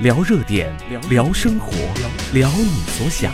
[0.00, 0.74] 聊热点，
[1.10, 1.72] 聊生活，
[2.32, 3.30] 聊你所想，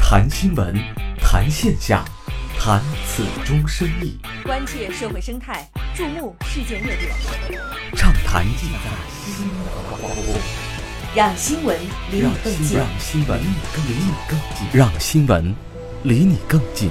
[0.00, 0.74] 谈新闻，
[1.20, 2.02] 谈现象，
[2.58, 7.12] 谈此中深意，关切社会生态，注目世界热点，
[7.94, 8.90] 畅谈意在
[9.22, 9.58] 新闻
[10.00, 10.34] 广播，
[11.14, 11.78] 让新闻
[12.10, 12.78] 离你更近。
[12.78, 15.54] 让新闻离你更近，让新闻
[16.04, 16.90] 离你更近。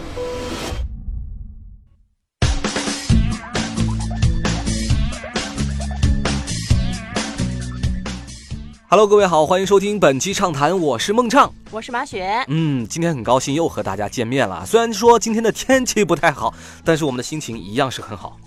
[8.89, 12.41] Hello，各位好，欢迎收听本期畅谈，我是孟畅，我是马雪。
[12.47, 14.65] 嗯，今天很高兴又和大家见面了。
[14.65, 16.53] 虽然说今天的天气不太好，
[16.85, 18.37] 但是我们的心情一样是很好。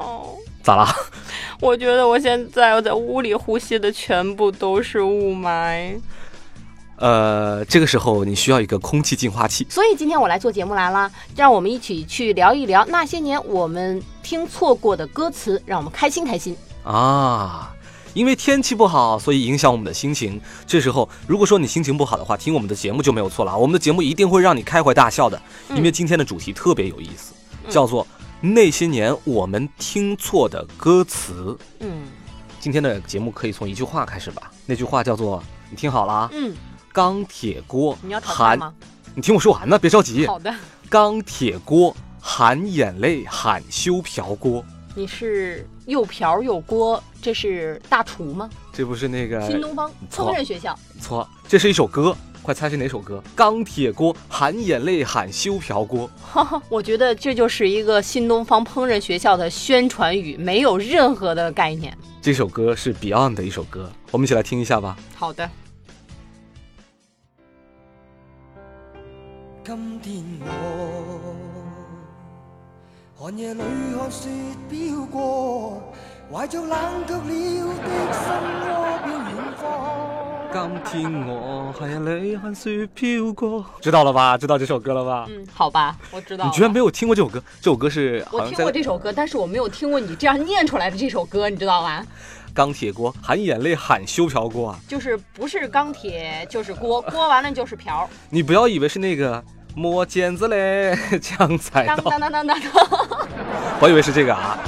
[0.64, 0.90] 咋啦？
[1.60, 6.00] 我觉得我现在我在屋里呼吸的全部都是雾霾。
[6.96, 9.66] 呃，这个时候你需要一个空气净化器。
[9.68, 17.70] 所以今天我来做节目来了，让我们一起去聊一聊那些年我们听错过的歌词，让我们开心开心啊。
[18.12, 20.40] 因为天气不好，所以影响我们的心情。
[20.66, 23.56] 这时候，如果说你心情不好的话，听我们的节目就没有错了啊！
[23.56, 25.40] 我们的节目一定会让你开怀大笑的。
[25.74, 27.32] 因为今天的主题特别有意思，
[27.68, 28.06] 叫做
[28.40, 31.56] 那些年我们听错的歌词。
[31.78, 32.02] 嗯，
[32.58, 34.50] 今天的节目可以从一句话开始吧。
[34.66, 36.30] 那句话叫做，你听好了啊。
[36.32, 36.54] 嗯。
[36.92, 37.96] 钢铁锅。
[38.02, 38.74] 你要喊吗？
[39.14, 40.26] 你听我说完呢，别着急。
[40.26, 40.52] 好的。
[40.88, 44.64] 钢铁锅含眼泪喊修瓢锅。
[45.00, 48.50] 你是又瓢又锅，这是大厨吗？
[48.70, 50.78] 这不是那个新东方烹饪学校？
[51.00, 53.22] 错，这是一首歌，快猜是哪首歌？
[53.34, 56.10] 钢铁锅含眼泪喊修瓢锅。
[56.68, 61.96] 我觉得这就是一个新东方烹饪学校的宣传语，没有任何的概念。
[62.20, 64.98] 这首歌是 Beyond 的一首歌，我们一起来听一下吧。
[65.16, 65.48] 好的。
[69.64, 71.49] 今天我。
[73.22, 74.30] 寒夜里看雪
[74.70, 75.92] 飘过，
[76.32, 76.70] 怀着冷
[77.06, 78.32] 却了的心
[78.64, 80.80] 窝飘远方。
[80.90, 84.38] 今天我寒夜里看雪飘过，知道了吧？
[84.38, 85.26] 知道这首歌了吧？
[85.28, 86.46] 嗯，好吧，我知道。
[86.46, 87.42] 你居然没有听过这首歌？
[87.60, 92.02] 这首歌是我听过这首歌，但是我没有听过你这样念出来的这首歌，你知道吧？
[92.54, 98.08] 钢铁锅含眼泪喊修瓢锅啊，就是不是钢铁就是锅，锅完了就是瓢。
[98.30, 99.44] 你不要以为是那个。
[99.74, 101.96] 磨剪子嘞， 抢菜刀。
[101.96, 102.60] 当当当当当
[103.80, 104.58] 我以为是这个啊。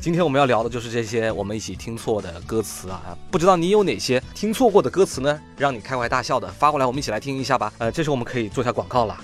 [0.00, 5.40] 今天我们要聊的就是这些我们一起听错的歌词啊，不知道你有哪些听错过的歌词呢？
[5.56, 7.72] 让你开怀大笑的，发过来，我们一起来听一下吧。
[7.78, 9.16] 呃，这时候我们可以做下广告了，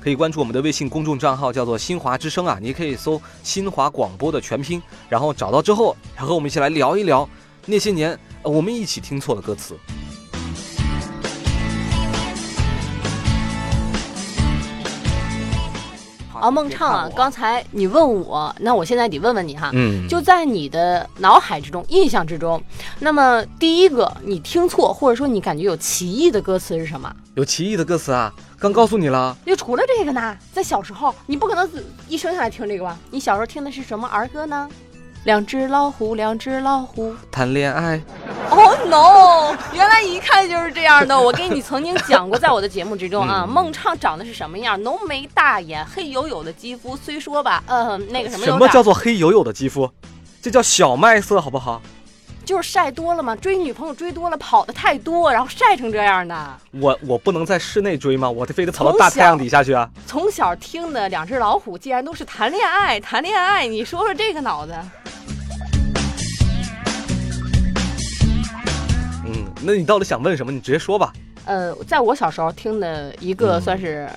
[0.00, 7.28] 可以关注我们的微信公众账号，叫做新华之声啊，你可以搜新华广播的全拼，然后找到之后，然后我们一起来聊一聊
[7.66, 8.18] 那些年。
[8.44, 9.74] 我们一起听错了歌词。
[16.38, 22.62] 啊，孟畅啊，刚才你问我，那我现在得问问你哈，嗯，就在你的脑海之中、印象之中，
[22.98, 27.10] 那么第一个你听错或者说你感觉有歧义的歌词是什么？
[27.34, 29.34] 有歧义的歌词啊，刚告诉你了。
[29.46, 31.66] 就除了这个呢，在小时候，你不可能
[32.08, 32.98] 一生下来听这个吧？
[33.10, 34.68] 你小时候听的是什么儿歌呢？
[35.24, 37.98] 两只老虎，两只老虎谈恋爱。
[38.50, 39.56] Oh no！
[39.72, 41.18] 原来一看就是这样的。
[41.18, 44.80] 我给你曾经讲过，在我的节目之中啊，孟畅长得是什么样？
[44.82, 46.94] 浓眉大眼，黑黝黝的肌肤。
[46.94, 48.44] 虽说吧，嗯，那个什么。
[48.44, 49.90] 什么叫做黑黝黝的肌肤？
[50.42, 51.80] 这叫小麦色，好不好？
[52.44, 56.36] 就是晒多了嘛，追女朋友追多了，跑的太多，然后晒成这样的。
[56.72, 58.30] 我我不能在室内追吗？
[58.30, 59.88] 我得非得跑到大太阳底下去啊！
[60.06, 64.74] 从小听的两只老虎，竟然都是谈恋爱，谈恋爱，你说说这个脑子。
[69.64, 70.52] 那你到底想问什么？
[70.52, 71.12] 你直接说吧。
[71.46, 74.08] 呃，在我小时候听的一个算是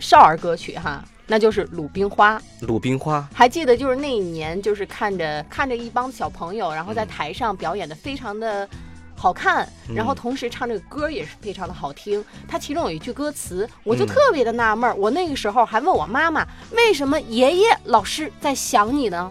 [0.00, 2.38] 少儿歌曲哈，那就是《鲁冰花》。
[2.66, 8.68] 鲁冰花，还记得就是那一年，就是看着看着一帮小朋友，然后在台上表演的非常的
[9.16, 12.22] 好看，然后同时唱这个歌也是非常的好听。
[12.46, 14.94] 它其中有一句歌词，我就特别的纳闷儿。
[14.94, 19.30] 我那个时候还问我妈妈，为什么爷爷老师在想你呢？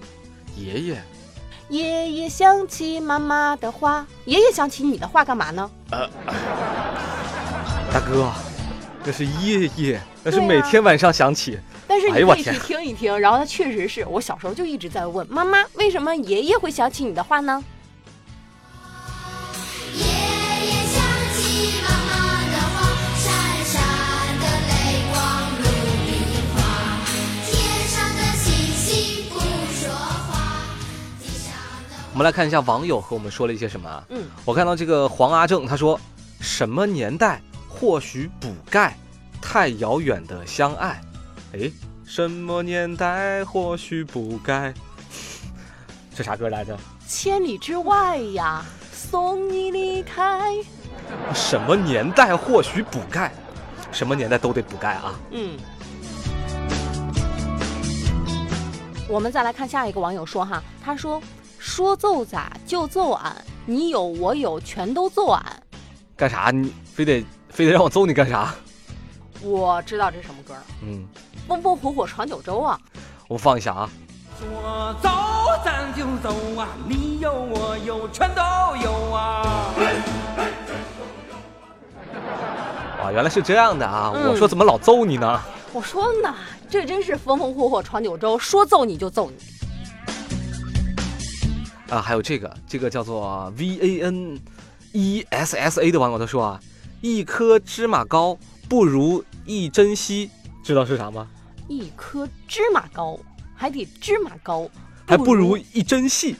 [0.56, 1.04] 爷爷。
[1.70, 5.70] 爷爷想起妈妈的话，爷爷想起你的话干嘛呢？
[5.92, 6.10] 呃，
[7.92, 8.32] 大哥，
[9.04, 11.58] 那是爷爷，那是每天晚上想起。
[11.88, 17.64] 但是你可以去听一听，然后他确实是我小时候就一直在问妈妈，为什么爷爷会想起你的话呢？
[32.14, 34.04] 我们来看一下网友和我们说了一些什么。
[34.10, 36.00] 嗯，我看到这个黄阿正他说
[36.40, 38.96] ：“什么年代或许补钙，
[39.42, 41.02] 太遥远的相爱。”
[41.58, 41.72] 哎，
[42.06, 44.72] 什么年代或许补钙。
[46.14, 46.78] 这啥歌来着？
[47.08, 50.54] 千里之外呀，送你离开。
[51.34, 53.34] 什么年代或许补钙，
[53.92, 55.20] 什么年代都得补钙啊。
[55.32, 55.58] 嗯。
[59.10, 61.20] 我们再来看下一个网友说哈，他说
[61.76, 63.36] 说揍咋就揍俺，
[63.66, 65.44] 你有我有全都揍俺。
[66.16, 66.52] 干啥？
[66.52, 68.54] 你非得非得让我揍你干啥？
[69.42, 70.64] 我知道这是什么歌了。
[70.84, 71.04] 嗯，
[71.48, 72.80] 风风火火闯九州啊。
[73.28, 73.90] 我放一下啊。
[74.40, 75.10] 说走
[75.66, 78.44] 咱就走啊，你有我有全都
[78.76, 79.74] 有啊。
[83.02, 84.12] 啊，原来是这样的啊！
[84.14, 85.42] 嗯我说怎么老揍你呢？
[85.74, 86.36] 我说呢，
[86.70, 89.38] 这真是风风火火闯九州，说揍你就揍你。
[91.90, 94.40] 啊，还有这个，这个叫做 V A N
[94.94, 96.60] E S S A 的网友他说啊，
[97.02, 98.38] 一颗芝麻糕
[98.70, 100.30] 不如一珍惜，
[100.64, 101.28] 知道是啥吗？
[101.68, 103.20] 一颗芝麻糕，
[103.56, 104.70] 还得芝麻糕，
[105.06, 106.36] 还不如一珍惜。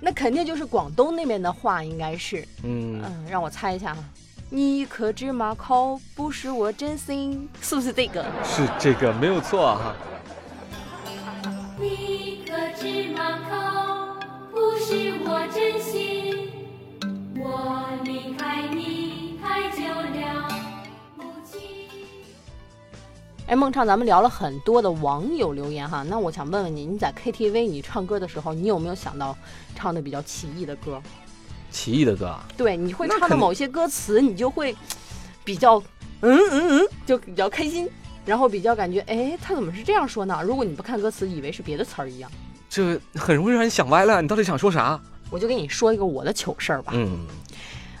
[0.00, 2.46] 那肯定就是广东那边的话，应该是。
[2.62, 4.04] 嗯，嗯，让我猜一下啊，
[4.50, 8.24] 你一颗芝麻糕不是我真心，是不是这个？
[8.44, 9.96] 是这个没有错啊哈。
[9.96, 10.13] 一
[23.54, 29.38] 哎，孟畅，咱们聊了很多的网友留言哈，那我想问问你，你在 KTV 你唱歌的时候，你有没有想到
[29.76, 31.00] 唱的比较奇异的歌？
[31.70, 34.74] 奇异的歌啊，对，你会唱的某些歌词，你就会
[35.44, 35.78] 比较
[36.22, 37.88] 嗯嗯嗯，就比较开心，
[38.26, 40.42] 然后比较感觉哎，他怎么是这样说呢？
[40.44, 42.28] 如果你不看歌词，以为是别的词儿一样。
[42.68, 44.20] 这很容易让人想歪了。
[44.20, 45.00] 你到底想说啥？
[45.30, 46.90] 我就跟你说一个我的糗事儿吧。
[46.96, 47.24] 嗯，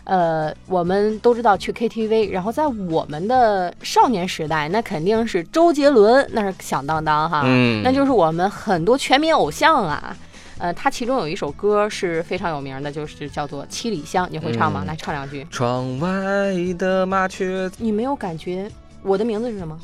[0.04, 10.16] 呃，我们都知道去 KTV，然后在我们的少年时代，那肯定是周杰伦，那是响当当哈，嗯那就是我们很多全民偶像啊。
[10.58, 14.82] 呃，他其中有一首歌是非常有名的，就是叫做《七里香》，你会唱吗？
[14.84, 15.44] 嗯来唱两句。
[15.50, 16.08] 窗外
[16.78, 18.70] 的麻雀，你没有感觉
[19.02, 19.76] 我的名字是什么？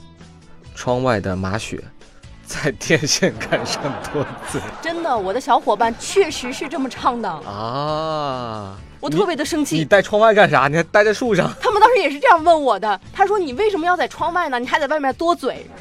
[0.74, 1.82] 窗外的麻雪，
[2.46, 3.82] 在电线杆上
[4.12, 8.29] 多嘴真的，我的小伙伴确实是这么唱的，啊！
[9.10, 9.84] 我特别的生气你气。
[9.84, 10.68] 待窗外干啥？
[10.68, 11.52] 你还待在树上？
[11.60, 14.58] 他们当时也是这样问我的，他说你为什么要在窗外呢？
[14.58, 15.66] 你还在外面多嘴。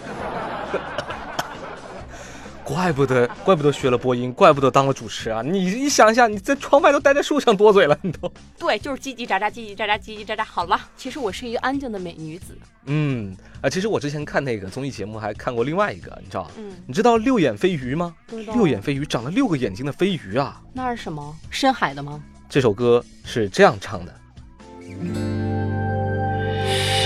[2.64, 5.42] 怪不得，怪不得学了播音，怪不得当了主持啊！
[5.42, 8.32] 你你想一下，你在窗外都待在树上多嘴了，你都。
[8.60, 10.44] 对，就是叽叽喳喳，叽叽喳喳，叽叽喳喳。
[10.44, 12.56] 好了，其实我是一个安静的美女子。
[12.86, 16.48] 嗯啊，其实我之前看那个综艺节目还看过另外一个，你知道？
[16.60, 18.14] 嗯，你知道六眼飞鱼吗？
[18.54, 20.62] 六眼飞鱼长了六个眼睛的飞鱼啊！
[20.72, 21.36] 那是什么？
[21.50, 22.22] 深海的吗？
[22.50, 24.12] 这首歌是这样唱的。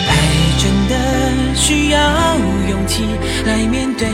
[0.08, 0.18] 爱
[0.58, 2.38] 真的需要
[2.70, 3.04] 勇气
[3.46, 4.08] 来面对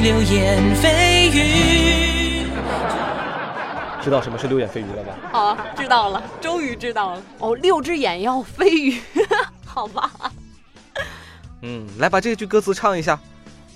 [0.00, 2.46] 流言蜚语。
[4.00, 5.12] 知道什么是六眼飞鱼了吧？
[5.32, 7.22] 好，知道了，终于知道了。
[7.40, 9.00] 哦，六只眼要飞鱼，
[9.66, 10.08] 好吧。
[11.62, 13.18] 嗯，来把这句歌词唱一下，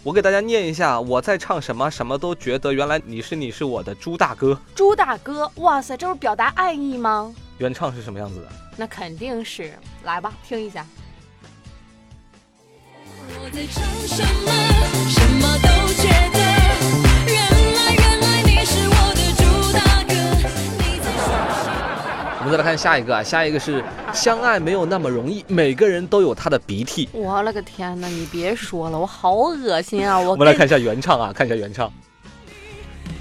[0.05, 1.01] 我给大家念一下。
[1.01, 4.57] 我在唱什么，什么都觉得原来你是你是我的猪大哥。
[4.75, 7.35] 猪大哥，哇塞，这是表达爱意吗？
[7.57, 8.49] 原唱是什么样子的？
[8.77, 9.73] 那肯定是。
[10.05, 10.87] 来吧，听一下。
[13.27, 14.53] 我在唱什么，
[15.09, 16.11] 什么都觉
[22.55, 23.83] 再来看下一个啊，下一个是
[24.13, 27.09] 相爱没有那么容易，每个人都有他的鼻涕。
[27.13, 30.21] 我勒个天呐，你别说了，我好恶心啊！
[30.21, 31.93] 我我们来看一下原唱啊，看一下原唱。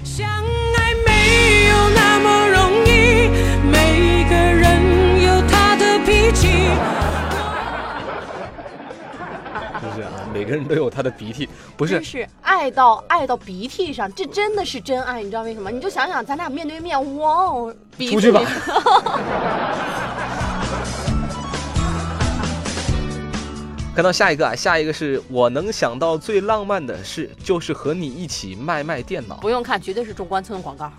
[0.04, 3.28] 相爱没有那么容易，
[3.72, 6.46] 每个人有他的脾气。
[9.94, 15.70] 就是啊，每个人都有他的鼻涕，不是真是爱到爱到鼻涕上，这真的是真爱，你知道为什么？
[15.70, 18.42] 你就想想，咱俩面对面，哇哦，鼻涕出去吧。
[23.94, 29.36] 看到下一个啊，下一个是我能想到最浪漫的事，就是和你一起卖卖电脑。
[29.36, 30.90] 不用看，绝对是中关村广告。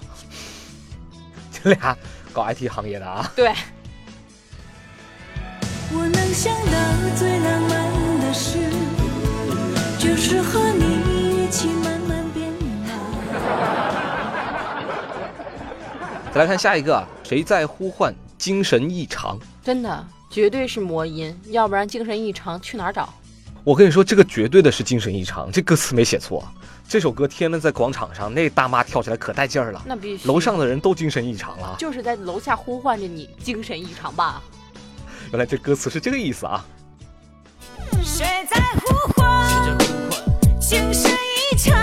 [1.51, 1.97] 这俩
[2.31, 3.53] 搞 IT 行业的啊，对，
[5.91, 6.71] 我能想到
[7.17, 8.59] 最浪漫的事，
[10.05, 12.53] 就是和你一起慢慢变
[12.87, 12.93] 老。
[16.31, 19.39] 再来看下一个啊，谁在呼唤精神异常？
[19.63, 23.11] 真的绝对是魔音，要不然精神异常去哪儿找？
[23.63, 26.47] 我跟你说，这个绝对的是精神异常，这歌词没写错。
[26.87, 30.27] 这首歌天天在广场上，那大妈跳起来可带劲儿了，那必须。
[30.27, 31.75] 楼上的人都精神异常了。
[31.79, 34.39] 就是在楼下呼唤着你，精神异常吧？
[35.31, 36.63] 原来这歌词是这个意思啊。
[38.03, 39.25] 谁在呼唤？
[40.59, 41.75] 情深意长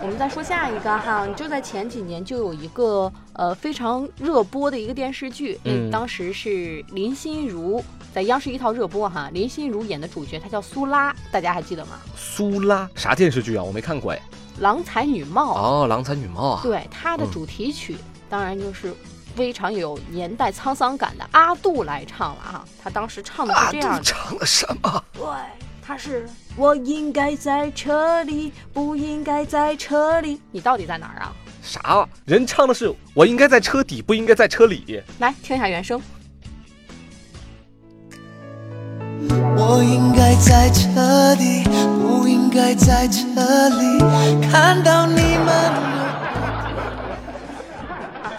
[0.00, 5.90] 我们再说下一个哈就在前几年就有一个呃非常热播的一个电视剧嗯。
[5.90, 11.98] 当时是林心如在央视一套热播哈林心如演的主角她叫苏拉大家还记得吗？
[12.16, 12.88] 苏拉？
[12.94, 13.62] 啥电视剧啊？
[13.62, 14.20] 我没看过哎。
[14.60, 15.54] 郎才女貌。
[15.54, 16.60] 哦郎才女貌啊。
[16.62, 17.96] 对她的主题曲
[18.28, 18.92] 当然就是
[19.38, 24.02] 非常有年代沧桑感的阿杜来唱了啊，他当时唱的是阿杜这样的。
[24.02, 25.04] 唱了什么？
[25.12, 25.24] 对，
[25.80, 30.40] 他是我应该在车里，不应该在车里。
[30.50, 31.32] 你到底在哪儿啊？
[31.62, 32.04] 啥？
[32.24, 35.00] 人唱的是我应该在车底，不应该在车里。
[35.20, 36.02] 来听一下原声。
[39.56, 41.62] 我应该在车底，
[42.02, 44.00] 不应该在车里
[44.50, 46.27] 看到你们。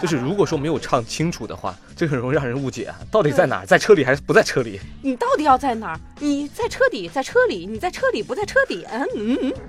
[0.00, 2.96] 就是如果说没有唱清楚的话，这很容易让人误解啊。
[3.10, 3.66] 到底在哪儿？
[3.66, 4.80] 在车里还是不在车里？
[5.02, 6.00] 你到底要在哪儿？
[6.18, 8.82] 你在车底，在车里；你在车里，不在车底。
[8.90, 9.52] 嗯嗯嗯。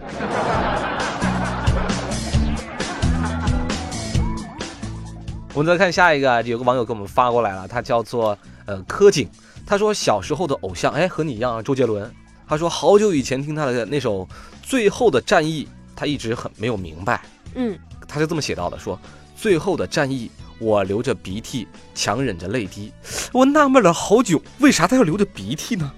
[5.54, 9.28] 我们再看下一个，有个网友给我们发过来了，他叫做呃柯景，
[9.68, 12.10] 他说小时候的偶像，哎，和你一样啊，周杰伦。
[12.48, 14.22] 他说好久以前听他的那首
[14.64, 17.22] 《最后的战役》，他一直很没有明白，
[17.56, 18.98] 嗯，他是这么写到的，说
[19.42, 20.30] 最后的战役，
[20.60, 22.94] 我流着鼻涕，强忍着泪滴。
[23.34, 25.92] 我纳闷了好久，为啥他要流着鼻涕呢？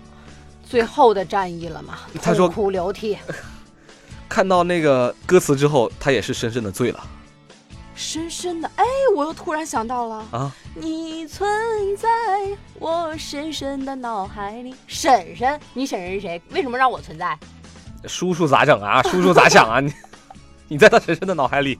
[0.63, 3.17] 最后的战役了嘛，他说痛哭流涕，
[4.29, 7.05] 看到那个歌词之后，他也是深深的醉了
[7.93, 8.71] 深深的。
[8.77, 10.49] 哎，我又突然想到了，啊！
[10.73, 11.45] 你存
[11.97, 12.07] 在
[12.79, 14.73] 我深深的脑海里。
[14.87, 16.41] 婶婶，你婶婶是谁？
[16.51, 17.37] 为什么让我存在？
[18.07, 19.01] 叔叔咋整啊？
[19.03, 19.81] 叔叔咋想啊？
[19.81, 19.93] 你
[20.69, 21.77] 你在他深深的脑海里。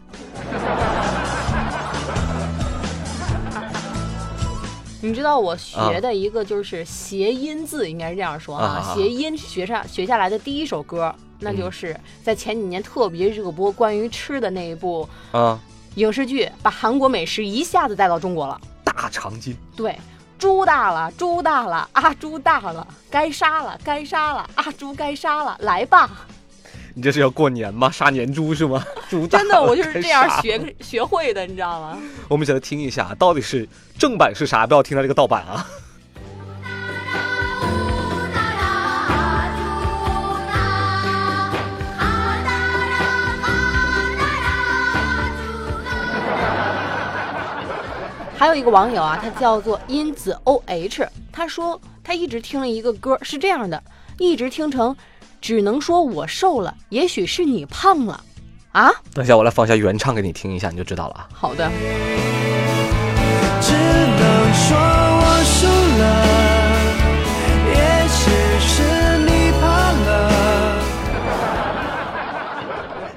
[5.04, 11.94] 你知道我学的一个就是谐音字，应该是这样说啊谐音学上学下来的第一首歌，那嗯就是
[12.24, 15.60] 在前几年特别热播关于吃的那一部啊，
[15.96, 18.58] 影视剧，把韩国美食一下子带到中国了。
[18.86, 19.54] 大长今。
[19.76, 19.94] 对，
[20.40, 26.10] 猪大了，猪大了，啊猪大了，该杀了，该杀了，啊猪该杀了，来吧！
[26.96, 27.90] 你这是要过年吗？
[27.90, 28.84] 杀年猪是吗？
[29.10, 31.98] 猪大真的，我就是这样学学会的，你知道吗？
[32.28, 34.68] 我们一起来听一下，到底是正版是啥？
[34.68, 35.66] 不要听他这个盗版啊！
[48.38, 53.82] 还有一个网友啊，他叫做因子 O H，他说他一直听了一个歌，是这样的，
[54.20, 54.96] 一直听成，
[55.44, 58.24] 只能说我瘦了，也许是你胖了，
[58.72, 61.28] 啊，等一下，我来放一下原唱给你听一下，你就知道了啊。
[61.34, 61.70] 好的，
[63.60, 64.78] 只能说
[65.20, 65.68] 我输
[66.00, 66.08] 了，
[67.76, 68.32] 也许
[68.66, 68.84] 是
[69.26, 70.80] 你怕了。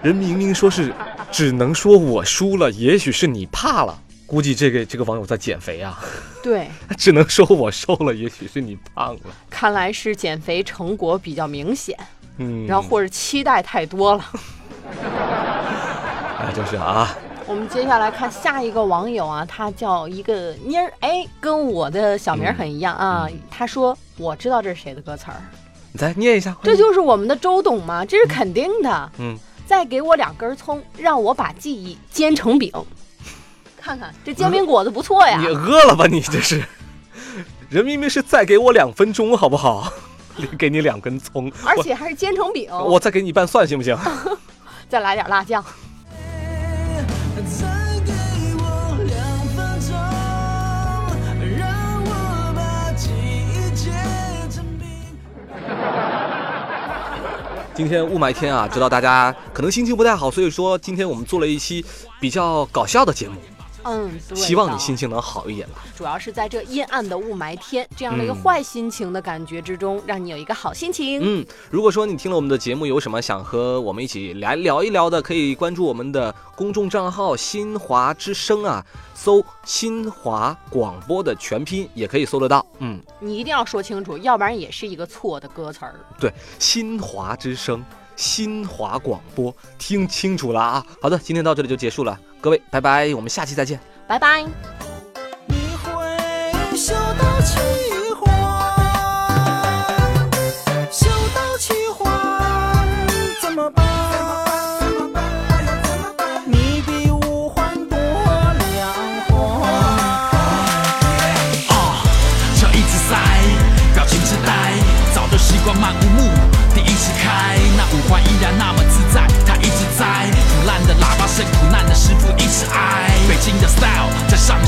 [0.02, 0.92] 人明明说是，
[1.30, 3.96] 只能说我输了，也许是你怕了。
[4.26, 6.02] 估计这个这个网友在减肥啊，
[6.42, 6.68] 对，
[6.98, 9.20] 只能说我瘦了，也许是你胖了。
[9.48, 11.96] 看来是减肥成果比较明显，
[12.38, 14.24] 嗯，然后或者期待太多了。
[16.38, 17.16] 哎，就是啊，
[17.46, 23.26] 我们接下来看下一个网友啊，他叫一个妮儿，哎，跟我的小名儿很一样啊。
[23.50, 25.36] 他说我知道这是谁的歌词儿，
[25.92, 26.54] 你再念一下。
[26.62, 29.10] 这就是我们的周董吗，这是肯定的。
[29.18, 32.70] 嗯，再给我两根葱，让我把记忆煎成饼。
[33.80, 36.06] 看看这煎饼果子不错呀你，饿了吧？
[36.06, 36.62] 你这是，
[37.68, 39.92] 人明明是再给我两分钟，好不好？
[40.58, 42.68] 给你两根葱，而且还是煎成饼。
[42.70, 43.96] 我我再给你拌蒜，行不行？
[44.88, 45.64] 再来点辣酱。
[57.74, 61.84] 今天雾霾天啊，知道大家可能心情不太好，所以说今天我们做了一期
[62.18, 63.34] 比较搞笑的节目，
[63.86, 64.36] 嗯，对。
[64.36, 64.96] 希望你心。
[64.96, 65.84] 情能好一点吧。
[65.94, 71.20] 主要是在这阴暗的雾霾天，这样的一个嗯坏心情的感觉之中，让你有一个好心情。
[71.22, 78.82] 嗯，如果说你听了我们的节目，有什么想和我们一起来聊一聊的，可以关注我们的公众账号“新华之声”啊，
[79.14, 82.64] 搜“新华广播”的全拼也可以搜得到。
[82.78, 85.94] 嗯，你一定要说清楚，要不然也是一个错的歌词儿。
[86.18, 87.84] 对，新华之声，
[88.16, 90.84] 新华广播，听清楚了啊！
[91.00, 93.78] 好的，今天到这里就结束了，各位拜拜，我们下期再见。
[94.08, 94.44] 拜拜。
[95.46, 95.92] 你会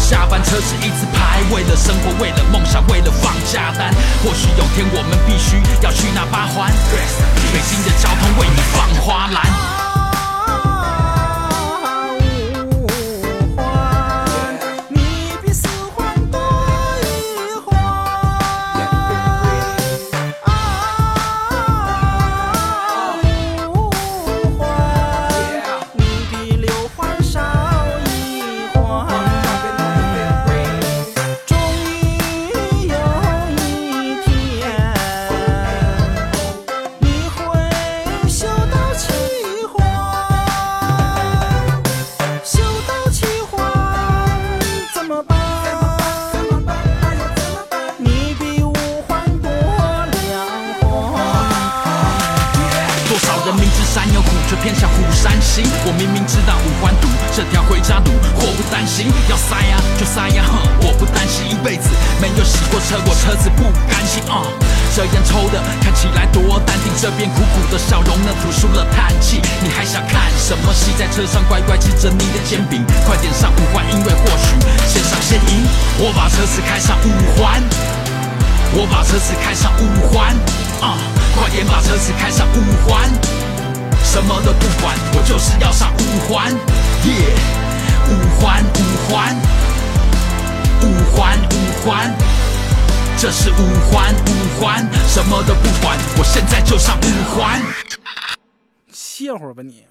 [0.09, 3.93] 下班车子一直排，为了生活，为了梦想，为了放假单。
[4.25, 6.73] 或许有天我们必须要去那八环，
[57.38, 59.07] 这条回家路祸不单行。
[59.30, 61.87] 要塞呀就塞呀，哼，我不担心一辈子
[62.21, 64.42] 没有洗过车，我车子不甘心啊。
[64.90, 69.40] 这烟抽的看起来多淡定，这边苦苦的笑容呢吐出了叹气。
[69.62, 70.90] 你还想看什么戏？
[70.99, 74.59] 在车上乖乖吃着你的煎饼，快点上五环，因为或许
[74.90, 75.62] 先上先赢。
[76.02, 77.62] 我把车子开上五环。
[78.75, 80.35] 我把车子开上五环，
[80.83, 80.99] 啊、
[81.38, 83.09] 快点把车子开上五环，
[84.02, 86.52] 什么都不管，我就是要上五环，
[87.05, 87.35] 耶、
[88.09, 89.37] 五环五环，
[90.83, 92.14] 五环五环，
[93.17, 93.55] 这是五
[93.90, 97.62] 环五环，什么都不管，我现在就上五环。
[98.93, 99.88] 歇会儿吧你。